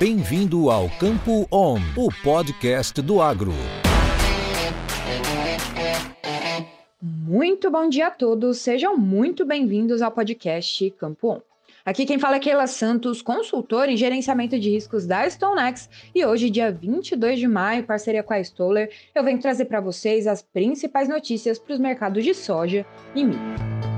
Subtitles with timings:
[0.00, 3.52] Bem-vindo ao Campo On, o podcast do agro.
[7.02, 11.40] Muito bom dia a todos, sejam muito bem-vindos ao podcast Campo On.
[11.84, 16.48] Aqui quem fala é Keila Santos, consultora em gerenciamento de riscos da StoneX, e hoje,
[16.48, 21.10] dia 22 de maio, parceria com a Stoller, eu venho trazer para vocês as principais
[21.10, 23.89] notícias para os mercados de soja e milho.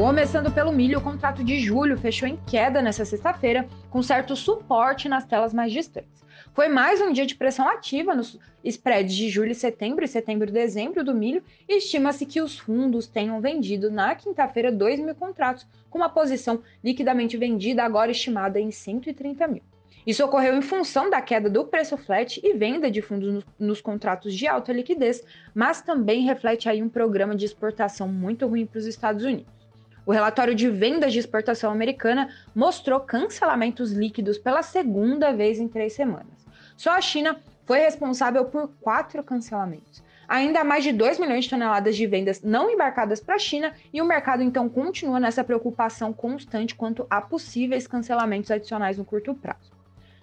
[0.00, 5.10] Começando pelo milho, o contrato de julho fechou em queda nesta sexta-feira, com certo suporte
[5.10, 6.24] nas telas mais distantes.
[6.54, 10.48] Foi mais um dia de pressão ativa nos spreads de julho e setembro e setembro
[10.48, 15.14] e dezembro do milho, e estima-se que os fundos tenham vendido na quinta-feira 2 mil
[15.14, 19.62] contratos, com uma posição liquidamente vendida agora estimada em 130 mil.
[20.06, 23.80] Isso ocorreu em função da queda do preço flat e venda de fundos nos, nos
[23.82, 25.22] contratos de alta liquidez,
[25.54, 29.59] mas também reflete aí um programa de exportação muito ruim para os Estados Unidos.
[30.06, 35.92] O relatório de vendas de exportação americana mostrou cancelamentos líquidos pela segunda vez em três
[35.92, 36.46] semanas.
[36.76, 40.02] Só a China foi responsável por quatro cancelamentos.
[40.26, 44.00] Ainda mais de 2 milhões de toneladas de vendas não embarcadas para a China e
[44.00, 49.72] o mercado então continua nessa preocupação constante quanto a possíveis cancelamentos adicionais no curto prazo.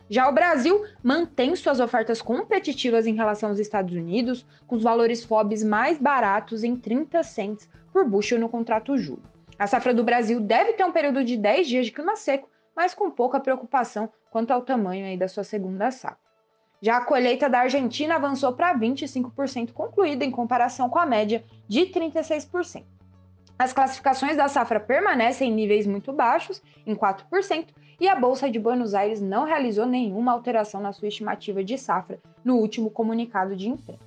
[0.09, 5.23] Já o Brasil mantém suas ofertas competitivas em relação aos Estados Unidos, com os valores
[5.25, 9.36] FOBs mais baratos em 30 cents por bushel no contrato julho.
[9.59, 12.93] A safra do Brasil deve ter um período de 10 dias de clima seco, mas
[12.93, 16.19] com pouca preocupação quanto ao tamanho da sua segunda safra.
[16.79, 21.87] Já a colheita da Argentina avançou para 25% concluída em comparação com a média de
[21.87, 22.85] 36%.
[23.57, 28.59] As classificações da safra permanecem em níveis muito baixos, em 4%, e a Bolsa de
[28.59, 33.67] Buenos Aires não realizou nenhuma alteração na sua estimativa de safra no último comunicado de
[33.67, 34.06] imprensa.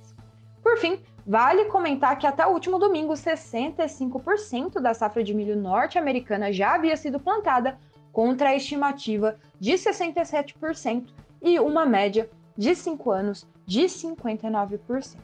[0.71, 6.51] Por fim, Vale comentar que até o último domingo, 65% da safra de milho norte-americana
[6.51, 7.77] já havia sido plantada,
[8.11, 11.09] contra a estimativa de 67%
[11.41, 15.17] e uma média de 5 anos de 59%.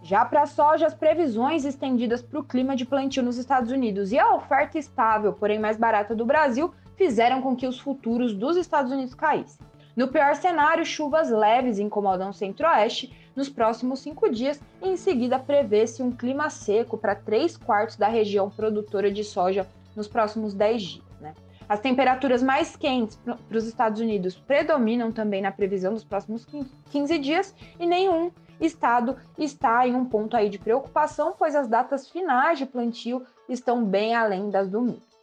[0.00, 4.12] Já para a soja, as previsões estendidas para o clima de plantio nos Estados Unidos
[4.12, 8.56] e a oferta estável, porém mais barata do Brasil, fizeram com que os futuros dos
[8.56, 9.66] Estados Unidos caíssem.
[9.96, 15.38] No pior cenário, chuvas leves incomodam o centro-oeste nos próximos cinco dias e em seguida
[15.38, 20.82] prevê-se um clima seco para três quartos da região produtora de soja nos próximos dez
[20.82, 21.04] dias.
[21.20, 21.32] Né?
[21.68, 26.46] As temperaturas mais quentes para os Estados Unidos predominam também na previsão dos próximos
[26.90, 32.08] 15 dias e nenhum estado está em um ponto aí de preocupação, pois as datas
[32.08, 35.13] finais de plantio estão bem além das do milho.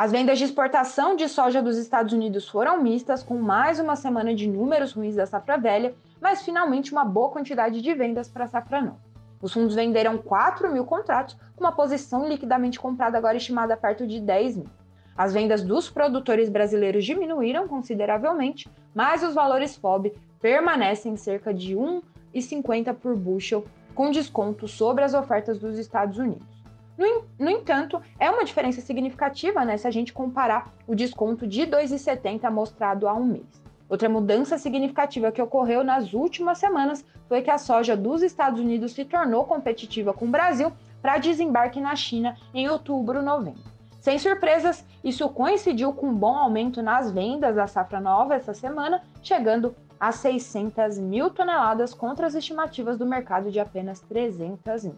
[0.00, 4.34] As vendas de exportação de soja dos Estados Unidos foram mistas, com mais uma semana
[4.34, 8.48] de números ruins da safra velha, mas finalmente uma boa quantidade de vendas para a
[8.48, 8.96] safra nova.
[9.42, 14.22] Os fundos venderam 4 mil contratos, com uma posição liquidamente comprada agora estimada perto de
[14.22, 14.70] 10 mil.
[15.14, 22.94] As vendas dos produtores brasileiros diminuíram consideravelmente, mas os valores FOB permanecem cerca de 1,50
[22.94, 26.59] por bushel, com desconto sobre as ofertas dos Estados Unidos.
[27.00, 31.62] No, no, entanto, é uma diferença significativa né, se a gente comparar o desconto de
[31.62, 33.62] 2,70 mostrado há um mês.
[33.88, 38.92] Outra mudança significativa que ocorreu nas últimas semanas foi que a soja dos Estados Unidos
[38.92, 43.62] se tornou competitiva com o Brasil para desembarque na China em outubro, novembro.
[43.98, 49.02] Sem surpresas, isso coincidiu com um bom aumento nas vendas da safra nova essa semana,
[49.22, 54.96] chegando a 600 mil toneladas contra as estimativas do mercado de apenas 300 mil.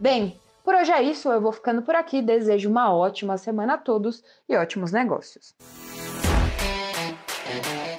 [0.00, 2.20] Bem, por hoje é isso, eu vou ficando por aqui.
[2.20, 5.54] Desejo uma ótima semana a todos e ótimos negócios.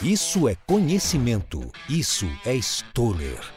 [0.03, 1.61] Isso é conhecimento.
[1.89, 3.56] Isso é Stoller.